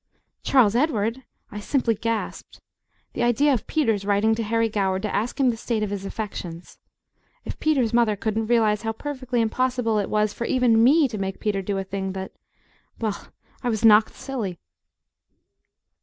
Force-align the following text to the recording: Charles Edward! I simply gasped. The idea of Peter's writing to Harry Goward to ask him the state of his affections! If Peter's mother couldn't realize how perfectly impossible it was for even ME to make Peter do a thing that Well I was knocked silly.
Charles 0.41 0.75
Edward! 0.75 1.21
I 1.51 1.59
simply 1.59 1.93
gasped. 1.93 2.59
The 3.13 3.21
idea 3.21 3.53
of 3.53 3.67
Peter's 3.67 4.03
writing 4.03 4.33
to 4.33 4.41
Harry 4.41 4.67
Goward 4.67 5.03
to 5.03 5.15
ask 5.15 5.39
him 5.39 5.51
the 5.51 5.55
state 5.57 5.83
of 5.83 5.91
his 5.91 6.05
affections! 6.05 6.79
If 7.45 7.59
Peter's 7.59 7.93
mother 7.93 8.15
couldn't 8.15 8.47
realize 8.47 8.81
how 8.81 8.93
perfectly 8.93 9.41
impossible 9.41 9.99
it 9.99 10.09
was 10.09 10.33
for 10.33 10.45
even 10.45 10.83
ME 10.83 11.07
to 11.09 11.19
make 11.19 11.39
Peter 11.39 11.61
do 11.61 11.77
a 11.77 11.83
thing 11.83 12.13
that 12.13 12.31
Well 12.99 13.27
I 13.61 13.69
was 13.69 13.85
knocked 13.85 14.15
silly. 14.15 14.57